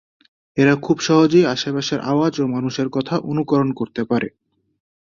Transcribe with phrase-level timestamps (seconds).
[0.57, 4.27] এরা খুব সহজেই আশেপাশের আওয়াজ আর মানুষের কথা অনুকরণ করতে পারে।